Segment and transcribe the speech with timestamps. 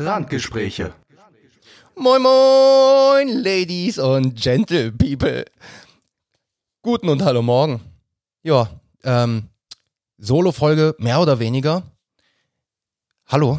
[0.00, 0.92] Randgespräche.
[1.96, 5.44] Moin moin, Ladies und Gentle People.
[6.82, 7.80] Guten und hallo morgen.
[8.44, 8.70] Ja,
[9.02, 9.48] ähm,
[10.18, 11.82] Solo-Folge mehr oder weniger.
[13.26, 13.58] Hallo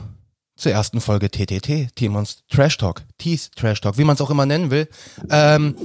[0.56, 4.46] zur ersten Folge TTT, Timons Trash Talk, Tees Trash Talk, wie man es auch immer
[4.46, 4.88] nennen will.
[5.30, 5.76] Ähm,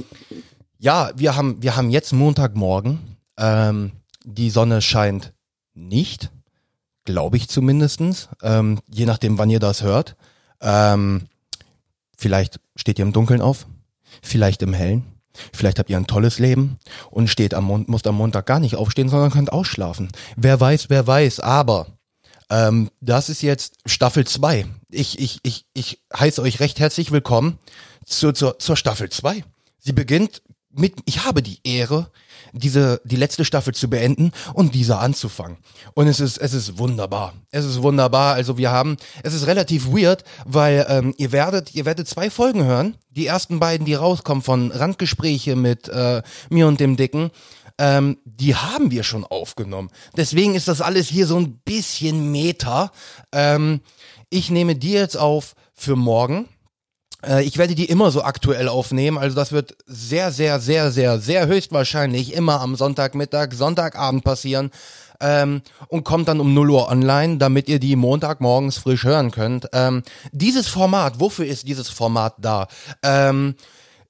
[0.78, 3.16] ja, wir haben, wir haben jetzt Montagmorgen.
[3.36, 3.90] Ähm,
[4.24, 5.32] die Sonne scheint
[5.74, 6.30] nicht,
[7.04, 8.28] glaube ich zumindestens.
[8.40, 10.14] Ähm, je nachdem, wann ihr das hört.
[10.64, 11.28] Ähm,
[12.16, 13.66] vielleicht steht ihr im Dunkeln auf,
[14.22, 15.04] vielleicht im Hellen.
[15.52, 16.78] Vielleicht habt ihr ein tolles Leben
[17.10, 20.08] und steht am Mon musst am Montag gar nicht aufstehen, sondern könnt ausschlafen.
[20.36, 21.40] Wer weiß, wer weiß.
[21.40, 21.88] Aber
[22.50, 24.66] ähm, das ist jetzt Staffel 2.
[24.90, 27.58] Ich, ich, ich, ich heiße euch recht herzlich willkommen
[28.04, 29.44] zu, zur, zur Staffel 2.
[29.78, 32.10] Sie beginnt mit, ich habe die Ehre,
[32.54, 35.58] diese, die letzte Staffel zu beenden und diese anzufangen.
[35.94, 37.34] Und es ist, es ist wunderbar.
[37.50, 38.34] Es ist wunderbar.
[38.34, 42.64] Also wir haben, es ist relativ weird, weil ähm, ihr werdet, ihr werdet zwei Folgen
[42.64, 42.96] hören.
[43.10, 47.30] Die ersten beiden, die rauskommen von Randgespräche mit äh, mir und dem Dicken.
[47.76, 49.90] Ähm, die haben wir schon aufgenommen.
[50.16, 52.92] Deswegen ist das alles hier so ein bisschen Meta.
[53.32, 53.80] Ähm,
[54.30, 56.48] ich nehme die jetzt auf für morgen.
[57.26, 59.18] Äh, ich werde die immer so aktuell aufnehmen.
[59.18, 64.70] Also das wird sehr, sehr, sehr, sehr, sehr höchstwahrscheinlich immer am Sonntagmittag, Sonntagabend passieren.
[65.20, 69.68] Ähm, und kommt dann um 0 Uhr online, damit ihr die Montagmorgens frisch hören könnt.
[69.72, 70.02] Ähm,
[70.32, 72.66] dieses Format, wofür ist dieses Format da?
[73.02, 73.54] Ähm,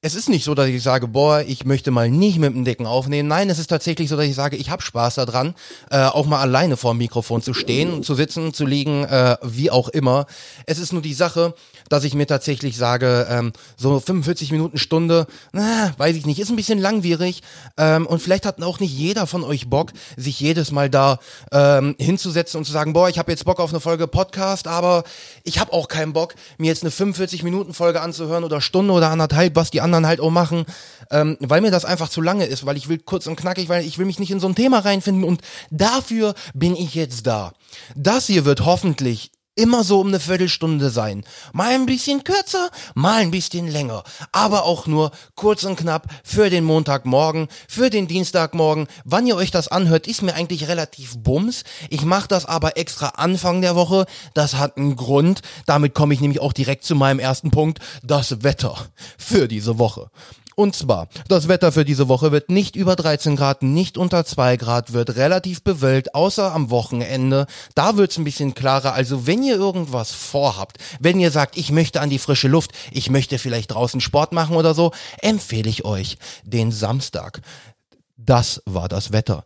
[0.04, 2.84] es ist nicht so, dass ich sage, boah, ich möchte mal nicht mit dem Dicken
[2.84, 3.26] aufnehmen.
[3.26, 5.54] Nein, es ist tatsächlich so, dass ich sage, ich habe Spaß daran,
[5.90, 9.70] äh, auch mal alleine vor dem Mikrofon zu stehen, zu sitzen, zu liegen, äh, wie
[9.70, 10.26] auch immer.
[10.66, 11.54] Es ist nur die Sache,
[11.88, 16.50] dass ich mir tatsächlich sage, ähm, so 45 Minuten Stunde, na, weiß ich nicht, ist
[16.50, 17.42] ein bisschen langwierig.
[17.78, 21.18] Ähm, und vielleicht hat auch nicht jeder von euch Bock, sich jedes Mal da
[21.50, 25.04] ähm, hinzusetzen und zu sagen, boah, ich habe jetzt Bock auf eine Folge Podcast, aber
[25.44, 29.08] ich habe auch keinen Bock, mir jetzt eine 45 Minuten Folge anzuhören oder Stunde oder
[29.08, 30.64] anderthalb, was die anderen halt auch machen,
[31.10, 33.84] ähm, weil mir das einfach zu lange ist, weil ich will kurz und knackig, weil
[33.84, 35.40] ich will mich nicht in so ein Thema reinfinden und
[35.70, 37.52] dafür bin ich jetzt da.
[37.94, 41.24] Das hier wird hoffentlich immer so um eine Viertelstunde sein.
[41.52, 44.02] Mal ein bisschen kürzer, mal ein bisschen länger.
[44.32, 48.88] Aber auch nur kurz und knapp für den Montagmorgen, für den Dienstagmorgen.
[49.04, 51.64] Wann ihr euch das anhört, ist mir eigentlich relativ bums.
[51.90, 54.06] Ich mache das aber extra Anfang der Woche.
[54.34, 55.42] Das hat einen Grund.
[55.66, 57.78] Damit komme ich nämlich auch direkt zu meinem ersten Punkt.
[58.02, 58.76] Das Wetter
[59.18, 60.10] für diese Woche.
[60.56, 64.56] Und zwar, das Wetter für diese Woche wird nicht über 13 Grad, nicht unter 2
[64.56, 67.46] Grad, wird relativ bewölkt, außer am Wochenende.
[67.74, 68.94] Da wird's ein bisschen klarer.
[68.94, 73.10] Also wenn ihr irgendwas vorhabt, wenn ihr sagt, ich möchte an die frische Luft, ich
[73.10, 77.40] möchte vielleicht draußen Sport machen oder so, empfehle ich euch den Samstag.
[78.16, 79.44] Das war das Wetter.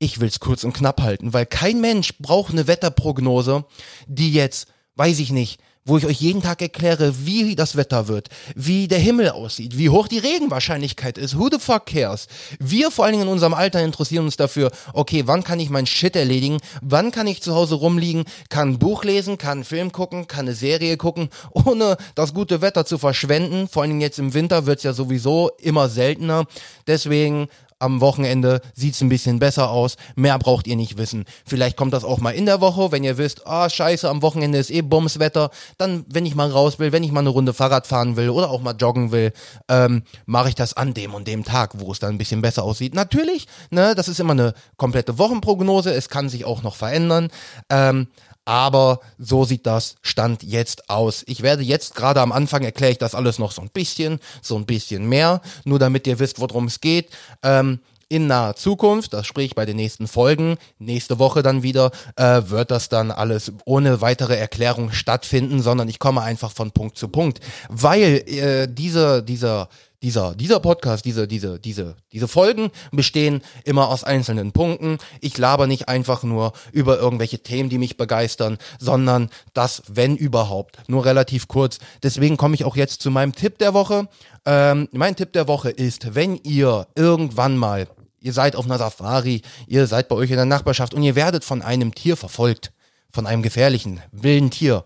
[0.00, 3.64] Ich will's kurz und knapp halten, weil kein Mensch braucht eine Wetterprognose,
[4.06, 8.28] die jetzt, weiß ich nicht, wo ich euch jeden Tag erkläre, wie das Wetter wird,
[8.54, 11.38] wie der Himmel aussieht, wie hoch die Regenwahrscheinlichkeit ist.
[11.38, 12.28] Who the fuck cares?
[12.58, 15.86] Wir vor allen Dingen in unserem Alter interessieren uns dafür, okay, wann kann ich mein
[15.86, 16.58] Shit erledigen?
[16.82, 20.46] Wann kann ich zu Hause rumliegen, kann ein Buch lesen, kann einen Film gucken, kann
[20.46, 23.68] eine Serie gucken, ohne das gute Wetter zu verschwenden.
[23.68, 26.44] Vor allen Dingen jetzt im Winter wird's ja sowieso immer seltener.
[26.86, 29.96] Deswegen am Wochenende sieht's ein bisschen besser aus.
[30.16, 31.24] Mehr braucht ihr nicht wissen.
[31.46, 34.58] Vielleicht kommt das auch mal in der Woche, wenn ihr wisst, ah, scheiße, am Wochenende
[34.58, 35.50] ist eh Bumswetter.
[35.76, 38.50] Dann, wenn ich mal raus will, wenn ich mal eine Runde Fahrrad fahren will oder
[38.50, 39.32] auch mal joggen will,
[39.68, 42.64] ähm, mache ich das an dem und dem Tag, wo es dann ein bisschen besser
[42.64, 42.94] aussieht.
[42.94, 45.92] Natürlich, ne, das ist immer eine komplette Wochenprognose.
[45.92, 47.28] Es kann sich auch noch verändern.
[47.70, 48.08] Ähm,
[48.48, 51.22] aber so sieht das Stand jetzt aus.
[51.26, 54.56] Ich werde jetzt gerade am Anfang erkläre ich das alles noch so ein bisschen, so
[54.56, 57.10] ein bisschen mehr, nur damit ihr wisst, worum es geht.
[57.42, 62.40] Ähm, in naher Zukunft, das sprich bei den nächsten Folgen, nächste Woche dann wieder, äh,
[62.46, 67.08] wird das dann alles ohne weitere Erklärung stattfinden, sondern ich komme einfach von Punkt zu
[67.08, 69.68] Punkt, weil äh, diese, dieser
[70.02, 74.98] dieser, dieser Podcast, diese, diese, diese, diese Folgen bestehen immer aus einzelnen Punkten.
[75.20, 80.78] Ich laber nicht einfach nur über irgendwelche Themen, die mich begeistern, sondern das, wenn überhaupt,
[80.88, 81.78] nur relativ kurz.
[82.02, 84.08] Deswegen komme ich auch jetzt zu meinem Tipp der Woche.
[84.44, 87.88] Ähm, mein Tipp der Woche ist, wenn ihr irgendwann mal,
[88.20, 91.44] ihr seid auf einer Safari, ihr seid bei euch in der Nachbarschaft und ihr werdet
[91.44, 92.72] von einem Tier verfolgt,
[93.10, 94.84] von einem gefährlichen, wilden Tier,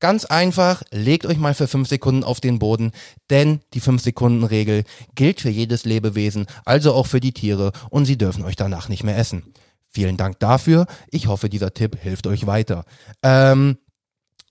[0.00, 2.92] Ganz einfach, legt euch mal für fünf Sekunden auf den Boden,
[3.28, 8.06] denn die fünf Sekunden Regel gilt für jedes Lebewesen, also auch für die Tiere und
[8.06, 9.52] sie dürfen euch danach nicht mehr essen.
[9.90, 10.86] Vielen Dank dafür.
[11.10, 12.86] Ich hoffe, dieser Tipp hilft euch weiter.
[13.22, 13.76] Ähm,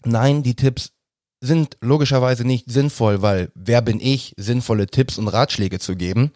[0.05, 0.91] nein, die Tipps
[1.41, 6.31] sind logischerweise nicht sinnvoll, weil wer bin ich, sinnvolle Tipps und Ratschläge zu geben?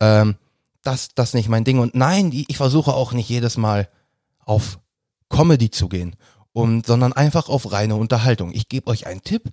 [0.00, 0.34] Ähm,
[0.82, 1.78] das, das nicht mein Ding.
[1.78, 3.88] Und nein, ich versuche auch nicht jedes Mal
[4.44, 4.78] auf
[5.30, 6.16] Comedy zu gehen
[6.52, 8.52] und, sondern einfach auf reine Unterhaltung.
[8.52, 9.50] Ich gebe euch einen Tipp,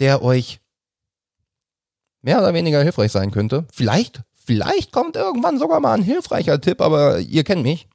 [0.00, 0.60] der euch
[2.22, 3.66] mehr oder weniger hilfreich sein könnte.
[3.72, 7.88] Vielleicht, vielleicht kommt irgendwann sogar mal ein hilfreicher Tipp, aber ihr kennt mich.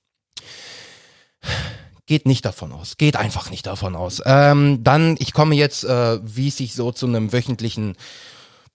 [2.05, 2.97] Geht nicht davon aus.
[2.97, 4.21] Geht einfach nicht davon aus.
[4.25, 7.97] Ähm, dann, ich komme jetzt, äh, wie es sich so zu einem wöchentlichen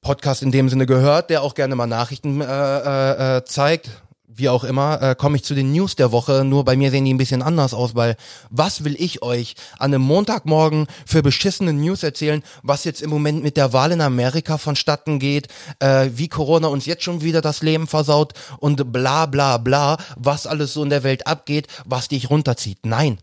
[0.02, 4.02] Podcast in dem Sinne gehört, der auch gerne mal Nachrichten äh, äh, äh zeigt
[4.34, 6.44] wie auch immer, äh, komme ich zu den News der Woche.
[6.44, 8.16] Nur bei mir sehen die ein bisschen anders aus, weil
[8.50, 13.42] was will ich euch an einem Montagmorgen für beschissene News erzählen, was jetzt im Moment
[13.42, 15.48] mit der Wahl in Amerika vonstatten geht,
[15.80, 20.46] äh, wie Corona uns jetzt schon wieder das Leben versaut und bla bla bla, was
[20.46, 22.84] alles so in der Welt abgeht, was dich runterzieht.
[22.84, 23.18] Nein,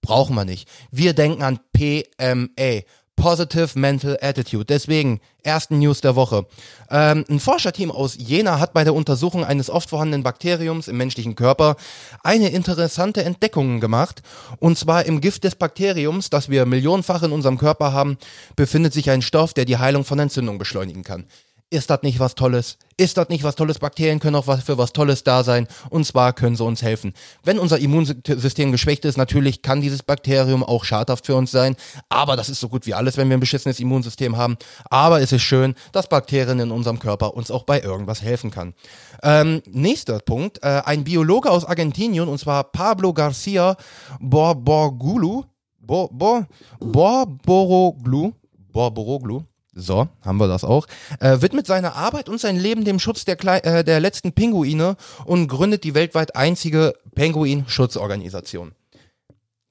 [0.00, 0.68] brauchen wir nicht.
[0.90, 2.82] Wir denken an PMA.
[3.16, 4.64] Positive Mental Attitude.
[4.64, 6.46] Deswegen, ersten News der Woche.
[6.90, 11.34] Ähm, ein Forscherteam aus Jena hat bei der Untersuchung eines oft vorhandenen Bakteriums im menschlichen
[11.34, 11.76] Körper
[12.22, 14.22] eine interessante Entdeckung gemacht.
[14.58, 18.18] Und zwar im Gift des Bakteriums, das wir millionenfach in unserem Körper haben,
[18.56, 21.26] befindet sich ein Stoff, der die Heilung von Entzündung beschleunigen kann.
[21.72, 22.76] Ist das nicht was Tolles?
[22.98, 23.78] Ist das nicht was Tolles?
[23.78, 25.66] Bakterien können auch was für was Tolles da sein.
[25.88, 27.14] Und zwar können sie uns helfen.
[27.44, 31.76] Wenn unser Immunsystem geschwächt ist, natürlich kann dieses Bakterium auch schadhaft für uns sein.
[32.10, 34.58] Aber das ist so gut wie alles, wenn wir ein beschissenes Immunsystem haben.
[34.90, 38.74] Aber es ist schön, dass Bakterien in unserem Körper uns auch bei irgendwas helfen kann.
[39.22, 40.62] Ähm, nächster Punkt.
[40.62, 43.78] Äh, ein Biologe aus Argentinien, und zwar Pablo Garcia
[44.20, 45.44] Borboroglu.
[45.80, 46.46] Bor, Bor,
[46.80, 48.32] Borboroglu.
[48.72, 50.86] Borboroglu so, haben wir das auch.
[51.20, 54.96] Äh, widmet seine Arbeit und sein Leben dem Schutz der, Kle äh, der letzten Pinguine
[55.24, 58.72] und gründet die weltweit einzige Pinguin-Schutzorganisation.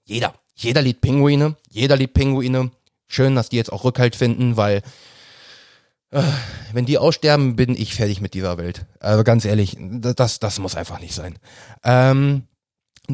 [0.06, 2.72] Jeder, jeder liebt Pinguine, jeder liebt Pinguine.
[3.08, 4.82] Schön, dass die jetzt auch Rückhalt finden, weil
[6.12, 6.24] äh,
[6.74, 8.86] wenn die aussterben, bin ich fertig mit dieser Welt.
[9.00, 11.38] Also ganz ehrlich, das, das muss einfach nicht sein.
[11.84, 12.44] Ähm,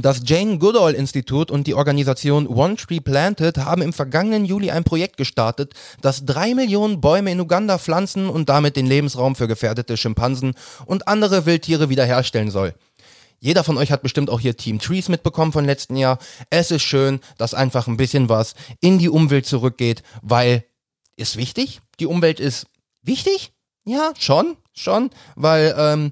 [0.02, 4.84] das Jane Goodall Institut und die Organisation One Tree Planted haben im vergangenen Juli ein
[4.84, 9.98] Projekt gestartet, das drei Millionen Bäume in Uganda pflanzen und damit den Lebensraum für gefährdete
[9.98, 10.56] Schimpansen
[10.86, 12.74] und andere Wildtiere wiederherstellen soll.
[13.40, 16.18] Jeder von euch hat bestimmt auch hier Team Trees mitbekommen von letzten Jahr.
[16.50, 20.66] Es ist schön, dass einfach ein bisschen was in die Umwelt zurückgeht, weil
[21.18, 21.80] ist wichtig.
[22.00, 22.68] Die Umwelt ist
[23.02, 23.52] wichtig.
[23.86, 26.12] Ja, schon, schon, weil ähm,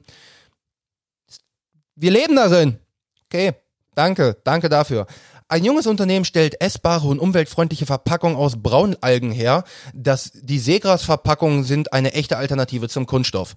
[1.96, 2.80] wir leben darin.
[3.26, 3.54] Okay,
[3.96, 5.08] Danke, danke dafür.
[5.48, 9.64] Ein junges Unternehmen stellt essbare und umweltfreundliche Verpackungen aus Braunalgen her.
[9.94, 13.56] Das, die Seegras-Verpackungen sind eine echte Alternative zum Kunststoff.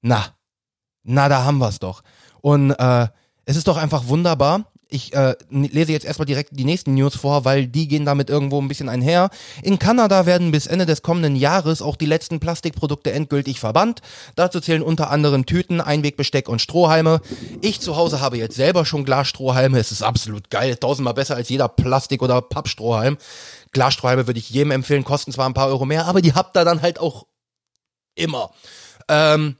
[0.00, 0.24] Na,
[1.02, 2.02] na, da haben wir's doch.
[2.40, 3.08] Und äh,
[3.44, 7.44] es ist doch einfach wunderbar, ich äh, lese jetzt erstmal direkt die nächsten News vor,
[7.44, 9.30] weil die gehen damit irgendwo ein bisschen einher.
[9.62, 14.00] In Kanada werden bis Ende des kommenden Jahres auch die letzten Plastikprodukte endgültig verbannt.
[14.36, 17.20] Dazu zählen unter anderem Tüten, Einwegbesteck und Strohhalme.
[17.62, 19.78] Ich zu Hause habe jetzt selber schon Glasstrohhalme.
[19.78, 23.18] Es ist absolut geil, tausendmal besser als jeder Plastik- oder Pappstrohhalm.
[23.72, 26.64] Glasstrohhalme würde ich jedem empfehlen, kosten zwar ein paar Euro mehr, aber die habt ihr
[26.64, 27.26] dann halt auch
[28.14, 28.50] immer.
[29.08, 29.56] Ähm,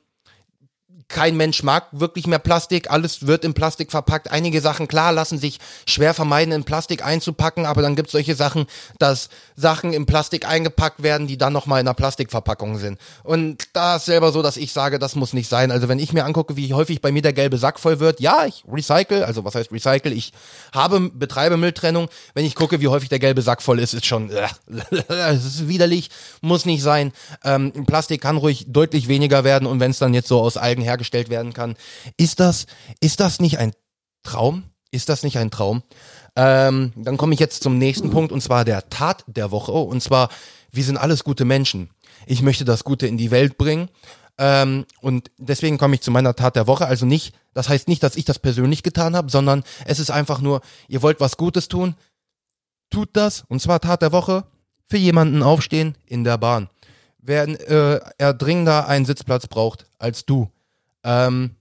[1.09, 4.31] kein Mensch mag wirklich mehr Plastik, alles wird in Plastik verpackt.
[4.31, 8.35] Einige Sachen, klar, lassen sich schwer vermeiden, in Plastik einzupacken, aber dann gibt es solche
[8.35, 8.67] Sachen,
[8.99, 12.99] dass Sachen in Plastik eingepackt werden, die dann nochmal in einer Plastikverpackung sind.
[13.23, 15.71] Und da ist selber so, dass ich sage, das muss nicht sein.
[15.71, 18.45] Also wenn ich mir angucke, wie häufig bei mir der gelbe Sack voll wird, ja,
[18.45, 20.13] ich recycle, also was heißt recycle?
[20.13, 20.33] Ich
[20.73, 22.09] habe, betreibe Mülltrennung.
[22.35, 24.49] Wenn ich gucke, wie häufig der gelbe Sack voll ist, ist schon, äh,
[25.09, 26.11] es ist widerlich,
[26.41, 27.13] muss nicht sein.
[27.45, 30.83] Ähm, Plastik kann ruhig deutlich weniger werden und wenn es dann jetzt so aus Algen
[30.83, 31.77] her hergestellt werden kann.
[32.17, 32.67] Ist das,
[33.01, 33.73] ist das nicht ein
[34.23, 34.65] Traum?
[34.91, 35.83] Ist das nicht ein Traum?
[36.37, 39.73] Ähm, dann komme ich jetzt zum nächsten Punkt und zwar der Tat der Woche.
[39.73, 40.31] Oh, und zwar,
[40.71, 41.91] wir sind alles gute Menschen.
[42.27, 43.91] Ich möchte das Gute in die Welt bringen.
[44.39, 46.87] Ähm, und deswegen komme ich zu meiner Tat der Woche.
[46.87, 50.41] Also nicht, das heißt nicht, dass ich das persönlich getan habe, sondern es ist einfach
[50.41, 51.95] nur, ihr wollt was Gutes tun,
[52.91, 53.45] tut das.
[53.49, 54.45] Und zwar Tat der Woche,
[54.89, 56.69] für jemanden aufstehen in der Bahn.
[57.19, 60.49] Wer äh, er dringender einen Sitzplatz braucht als du,
[61.07, 61.53] ähm,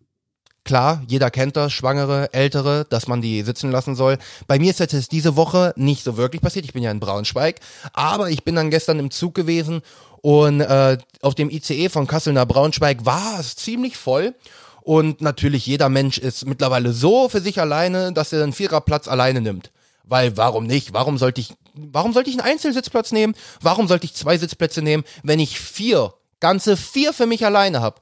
[0.65, 4.17] klar, jeder kennt das, Schwangere, Ältere, dass man die sitzen lassen soll.
[4.47, 6.65] Bei mir ist jetzt diese Woche nicht so wirklich passiert.
[6.65, 7.59] Ich bin ja in Braunschweig,
[7.93, 9.81] aber ich bin dann gestern im Zug gewesen
[10.21, 14.33] und äh, auf dem ICE von Kassel nach Braunschweig war es ziemlich voll.
[14.81, 19.41] Und natürlich, jeder Mensch ist mittlerweile so für sich alleine, dass er einen Viererplatz alleine
[19.41, 19.71] nimmt.
[20.03, 20.93] Weil warum nicht?
[20.93, 23.35] Warum sollte ich, warum sollte ich einen Einzelsitzplatz nehmen?
[23.61, 27.99] Warum sollte ich zwei Sitzplätze nehmen, wenn ich vier, ganze vier für mich alleine habe?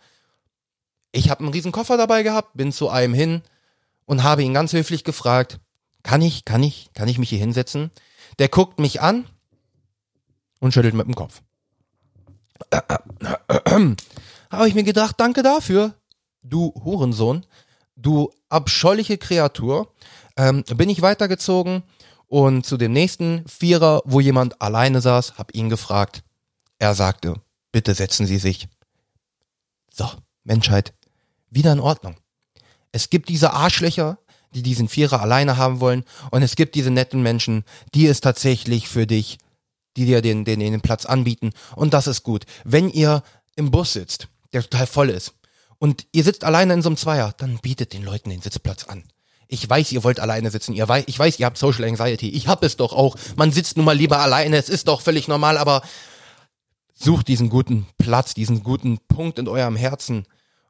[1.13, 3.43] Ich habe einen riesen Koffer dabei gehabt, bin zu einem hin
[4.05, 5.59] und habe ihn ganz höflich gefragt,
[6.01, 7.91] kann ich, kann ich, kann ich mich hier hinsetzen?
[8.39, 9.25] Der guckt mich an
[10.59, 11.41] und schüttelt mit dem Kopf.
[14.51, 15.93] habe ich mir gedacht, danke dafür,
[16.41, 17.45] du Hurensohn,
[17.95, 19.93] du abscheuliche Kreatur.
[20.35, 21.83] Ähm, bin ich weitergezogen
[22.27, 26.23] Und zu dem nächsten Vierer, wo jemand alleine saß, hab ihn gefragt.
[26.79, 27.35] Er sagte,
[27.71, 28.67] bitte setzen Sie sich.
[29.91, 30.09] So,
[30.43, 30.93] Menschheit,
[31.55, 32.15] wieder in Ordnung.
[32.91, 34.19] Es gibt diese Arschlöcher,
[34.53, 38.87] die diesen Vierer alleine haben wollen und es gibt diese netten Menschen, die es tatsächlich
[38.87, 39.39] für dich,
[39.97, 42.45] die dir den, den, den Platz anbieten und das ist gut.
[42.63, 43.23] Wenn ihr
[43.55, 45.33] im Bus sitzt, der total voll ist
[45.79, 49.03] und ihr sitzt alleine in so einem Zweier, dann bietet den Leuten den Sitzplatz an.
[49.47, 50.73] Ich weiß, ihr wollt alleine sitzen.
[50.73, 52.29] Ihr weiß, ich weiß, ihr habt Social Anxiety.
[52.29, 53.15] Ich hab es doch auch.
[53.35, 54.57] Man sitzt nun mal lieber alleine.
[54.57, 55.83] Es ist doch völlig normal, aber
[56.95, 60.25] sucht diesen guten Platz, diesen guten Punkt in eurem Herzen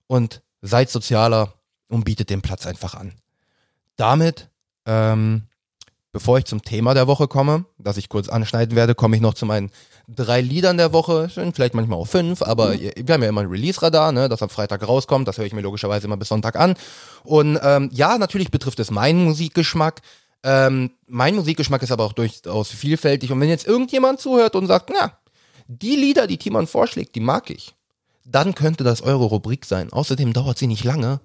[0.07, 1.53] und seid sozialer
[1.89, 3.13] und bietet den Platz einfach an.
[3.97, 4.49] Damit,
[4.85, 5.43] ähm,
[6.11, 9.35] bevor ich zum Thema der Woche komme, das ich kurz anschneiden werde, komme ich noch
[9.35, 9.71] zu meinen
[10.07, 12.91] drei Liedern der Woche, sind vielleicht manchmal auch fünf, aber mhm.
[12.95, 15.61] wir haben ja immer ein Release-Radar, ne, das am Freitag rauskommt, das höre ich mir
[15.61, 16.75] logischerweise immer bis Sonntag an.
[17.23, 20.01] Und ähm, ja, natürlich betrifft es meinen Musikgeschmack.
[20.43, 23.31] Ähm, mein Musikgeschmack ist aber auch durchaus vielfältig.
[23.31, 25.17] Und wenn jetzt irgendjemand zuhört und sagt, na,
[25.67, 27.73] die Lieder, die Timon vorschlägt, die mag ich,
[28.25, 29.91] dann könnte das eure Rubrik sein.
[29.91, 31.19] Außerdem dauert sie nicht lange,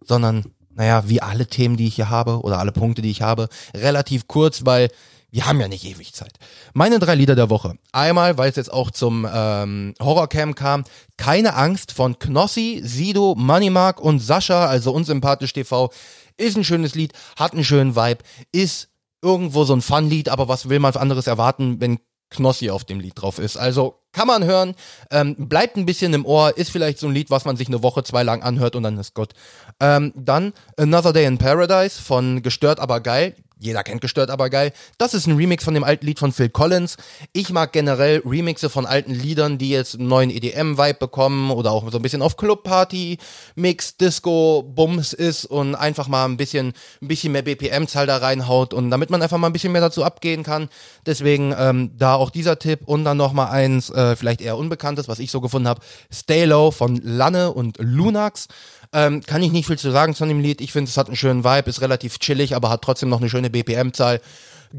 [0.00, 3.48] sondern, naja, wie alle Themen, die ich hier habe oder alle Punkte, die ich habe,
[3.74, 4.88] relativ kurz, weil
[5.30, 6.32] wir haben ja nicht ewig Zeit.
[6.72, 7.74] Meine drei Lieder der Woche.
[7.92, 10.84] Einmal, weil es jetzt auch zum ähm, Horrorcam kam,
[11.18, 15.90] Keine Angst von Knossi, Sido, Moneymark und Sascha, also unsympathisch TV.
[16.38, 18.88] Ist ein schönes Lied, hat einen schönen Vibe, ist
[19.20, 21.98] irgendwo so ein Fun-Lied, aber was will man anderes erwarten, wenn
[22.30, 23.56] Knossi auf dem Lied drauf ist.
[23.56, 24.74] Also kann man hören,
[25.12, 27.84] ähm, bleibt ein bisschen im Ohr, ist vielleicht so ein Lied, was man sich eine
[27.84, 29.32] Woche, zwei lang anhört und dann ist Gott.
[29.78, 34.72] Ähm, dann Another Day in Paradise von Gestört aber geil jeder kennt gestört, aber geil.
[34.98, 36.96] Das ist ein Remix von dem alten Lied von Phil Collins.
[37.32, 41.90] Ich mag generell Remixe von alten Liedern, die jetzt einen neuen EDM-Vibe bekommen oder auch
[41.90, 43.18] so ein bisschen auf Clubparty,
[43.56, 46.72] Mix, Disco, Bums ist und einfach mal ein bisschen,
[47.02, 50.04] ein bisschen mehr BPM-Zahl da reinhaut und damit man einfach mal ein bisschen mehr dazu
[50.04, 50.68] abgehen kann.
[51.06, 55.08] Deswegen ähm, da auch dieser Tipp und dann noch mal eins, äh, vielleicht eher unbekanntes,
[55.08, 55.80] was ich so gefunden habe,
[56.12, 58.48] Stay Low von Lanne und Lunax.
[58.92, 60.60] Ähm, kann ich nicht viel zu sagen zu dem Lied.
[60.60, 63.28] Ich finde, es hat einen schönen Vibe, ist relativ chillig, aber hat trotzdem noch eine
[63.28, 64.20] schöne BPM-Zahl.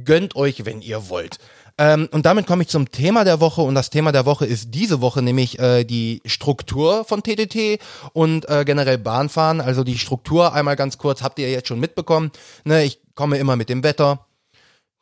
[0.04, 1.38] Gönnt euch, wenn ihr wollt.
[1.80, 4.76] Ähm, und damit komme ich zum Thema der Woche und das Thema der Woche ist
[4.76, 7.80] diese Woche nämlich äh, die Struktur von TTT
[8.12, 9.62] und äh, generell Bahnfahren.
[9.62, 12.32] Also die Struktur einmal ganz kurz, habt ihr jetzt schon mitbekommen.
[12.66, 14.26] Ne, ich komme immer mit dem Wetter,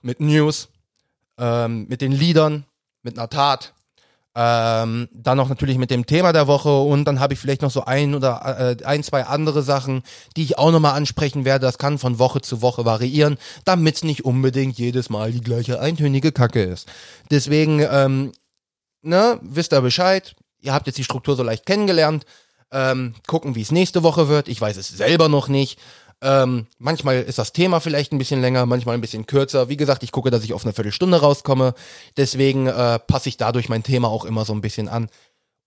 [0.03, 0.69] mit News,
[1.39, 2.65] ähm, mit den Liedern,
[3.01, 3.73] mit einer Tat
[4.39, 7.72] ähm, dann noch natürlich mit dem Thema der Woche und dann habe ich vielleicht noch
[7.72, 10.03] so ein oder äh, ein, zwei andere Sachen,
[10.36, 11.65] die ich auch nochmal ansprechen werde.
[11.65, 15.82] Das kann von Woche zu Woche variieren, damit es nicht unbedingt jedes Mal die gleiche
[15.82, 16.88] eintönige Kacke ist.
[17.32, 18.32] Deswegen, ähm,
[19.01, 20.36] ne, wisst ihr Bescheid.
[20.60, 22.24] Ihr habt jetzt die Struktur so leicht kennengelernt.
[22.72, 24.50] Ähm, gucken, wie es nächste Woche wird.
[24.50, 25.79] Ich weiß es selber noch nicht.
[26.21, 29.69] Ähm, manchmal ist das Thema vielleicht ein bisschen länger, manchmal ein bisschen kürzer.
[29.69, 31.74] Wie gesagt, ich gucke, dass ich auf eine Viertelstunde rauskomme.
[32.17, 35.09] Deswegen äh, passe ich dadurch mein Thema auch immer so ein bisschen an.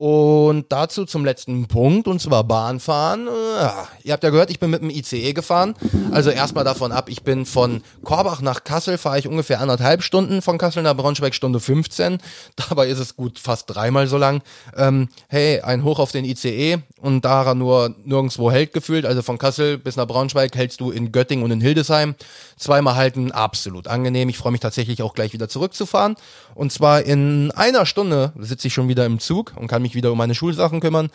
[0.00, 3.26] Und dazu zum letzten Punkt, und zwar Bahnfahren.
[3.26, 5.74] Ja, ihr habt ja gehört, ich bin mit dem ICE gefahren.
[6.10, 10.40] Also erstmal davon ab, ich bin von Korbach nach Kassel, fahre ich ungefähr anderthalb Stunden,
[10.40, 12.16] von Kassel nach Braunschweig Stunde 15.
[12.70, 14.40] Dabei ist es gut fast dreimal so lang.
[14.74, 19.04] Ähm, hey, ein Hoch auf den ICE und daran nur nirgendwo hält gefühlt.
[19.04, 22.14] Also von Kassel bis nach Braunschweig hältst du in Göttingen und in Hildesheim.
[22.56, 24.30] Zweimal halten, absolut angenehm.
[24.30, 26.16] Ich freue mich tatsächlich auch gleich wieder zurückzufahren.
[26.54, 30.12] Und zwar in einer Stunde sitze ich schon wieder im Zug und kann mich wieder
[30.12, 31.10] um meine Schulsachen kümmern.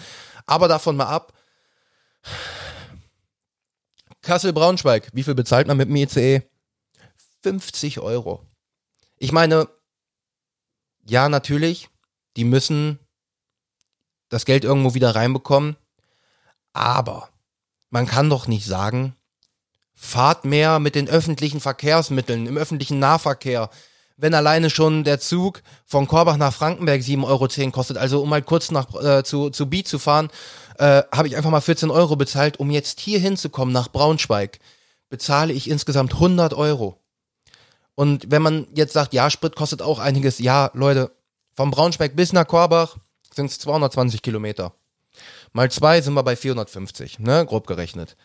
[0.46, 1.34] Aber davon mal ab.
[4.22, 6.42] Kassel-Braunschweig, wie viel bezahlt man mit dem ICE?
[7.44, 8.44] 50 Euro.
[9.18, 9.68] Ich meine,
[11.08, 11.90] ja, natürlich,
[12.36, 13.00] die müssen
[14.30, 15.78] das Geld irgendwo wieder reinbekommen.
[16.74, 17.30] Aber
[17.90, 19.16] man kann doch nicht sagen,
[19.94, 23.70] fahrt mehr mit den öffentlichen Verkehrsmitteln, im öffentlichen Nahverkehr,
[24.18, 28.42] wenn alleine schon der Zug von Korbach nach Frankenberg 7,10 Euro kostet, also um mal
[28.42, 30.30] kurz nach, äh, zu, zu Beat zu fahren,
[30.78, 34.60] äh, habe ich einfach mal 14 Euro bezahlt, um jetzt hier hinzukommen nach Braunschweig,
[35.10, 37.02] bezahle ich insgesamt 100 Euro.
[37.96, 41.12] Und wenn man jetzt sagt, ja, Sprit kostet auch einiges, ja, Leute,
[41.54, 42.98] von Braunschweig bis nach Korbach
[43.34, 44.74] sind es 220 Kilometer.
[45.54, 48.18] Mal zwei sind wir bei 450, ne, grob gerechnet.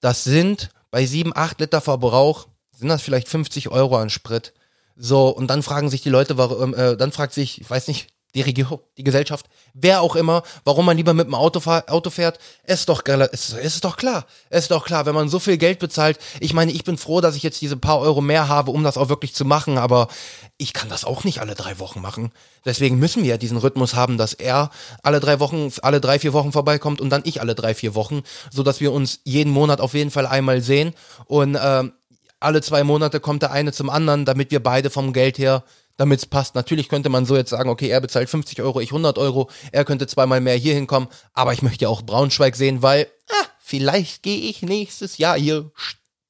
[0.00, 2.46] Das sind bei 7, 8 Liter Verbrauch,
[2.76, 4.52] sind das vielleicht 50 Euro an Sprit.
[4.96, 8.08] So, und dann fragen sich die Leute, warum, äh, dann fragt sich, ich weiß nicht,
[8.34, 12.38] die Regierung, die Gesellschaft, wer auch immer, warum man lieber mit dem Auto, Auto fährt,
[12.64, 14.26] ist doch, ist, ist doch klar.
[14.50, 16.18] Ist doch klar, wenn man so viel Geld bezahlt.
[16.40, 18.98] Ich meine, ich bin froh, dass ich jetzt diese paar Euro mehr habe, um das
[18.98, 20.08] auch wirklich zu machen, aber
[20.56, 22.32] ich kann das auch nicht alle drei Wochen machen.
[22.64, 24.70] Deswegen müssen wir ja diesen Rhythmus haben, dass er
[25.02, 28.22] alle drei Wochen, alle drei, vier Wochen vorbeikommt und dann ich alle drei, vier Wochen,
[28.50, 30.94] so dass wir uns jeden Monat auf jeden Fall einmal sehen
[31.26, 31.92] und, ähm,
[32.44, 35.64] alle zwei Monate kommt der eine zum anderen, damit wir beide vom Geld her
[35.96, 36.54] damit es passt.
[36.54, 39.84] Natürlich könnte man so jetzt sagen, okay, er bezahlt 50 Euro, ich 100 Euro, er
[39.84, 44.22] könnte zweimal mehr hier hinkommen, aber ich möchte ja auch Braunschweig sehen, weil ah, vielleicht
[44.22, 45.70] gehe ich nächstes Jahr hier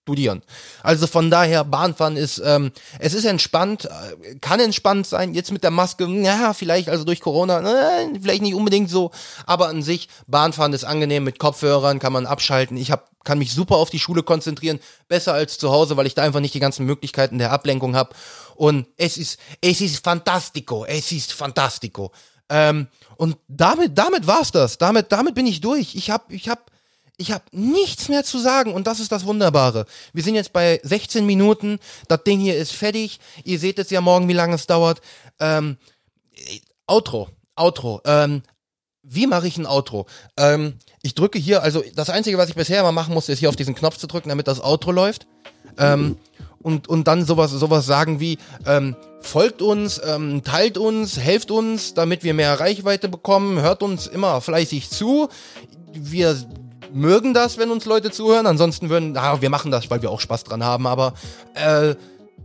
[0.04, 0.42] studieren.
[0.82, 5.32] Also von daher, Bahnfahren ist, ähm, es ist entspannt, äh, kann entspannt sein.
[5.32, 9.12] Jetzt mit der Maske, ja, vielleicht also durch Corona, äh, vielleicht nicht unbedingt so,
[9.46, 12.76] aber an sich, Bahnfahren ist angenehm, mit Kopfhörern kann man abschalten.
[12.76, 16.14] Ich hab, kann mich super auf die Schule konzentrieren, besser als zu Hause, weil ich
[16.14, 18.14] da einfach nicht die ganzen Möglichkeiten der Ablenkung habe.
[18.56, 22.12] Und es ist, es ist fantastico, es ist fantastico.
[22.50, 24.76] Ähm, und damit, damit war's das.
[24.76, 25.94] Damit, damit bin ich durch.
[25.94, 26.70] Ich hab, ich hab,
[27.16, 29.86] ich habe nichts mehr zu sagen und das ist das Wunderbare.
[30.12, 31.78] Wir sind jetzt bei 16 Minuten.
[32.08, 33.20] Das Ding hier ist fertig.
[33.44, 35.00] Ihr seht es ja morgen, wie lange es dauert.
[35.38, 35.76] Ähm,
[36.86, 38.00] Outro, Outro.
[38.04, 38.42] Ähm,
[39.02, 40.06] wie mache ich ein Outro?
[40.36, 43.50] Ähm, ich drücke hier, also das Einzige, was ich bisher immer machen musste, ist hier
[43.50, 45.26] auf diesen Knopf zu drücken, damit das Outro läuft.
[45.78, 46.16] Ähm,
[46.62, 51.92] und, und dann sowas, sowas sagen wie, ähm, folgt uns, ähm, teilt uns, helft uns,
[51.92, 55.28] damit wir mehr Reichweite bekommen, hört uns immer fleißig zu.
[55.92, 56.36] Wir
[56.94, 58.46] mögen das, wenn uns Leute zuhören.
[58.46, 60.86] Ansonsten würden, ah, wir machen das, weil wir auch Spaß dran haben.
[60.86, 61.14] Aber
[61.54, 61.94] äh,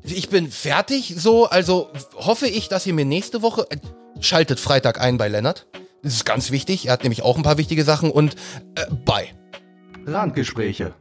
[0.03, 1.45] ich bin fertig so.
[1.45, 3.77] Also hoffe ich, dass ihr mir nächste Woche äh,
[4.19, 5.67] schaltet Freitag ein bei Lennart.
[6.03, 6.87] Das ist ganz wichtig.
[6.87, 8.35] Er hat nämlich auch ein paar wichtige Sachen und
[8.75, 9.27] äh, bye.
[10.05, 10.93] Randgespräche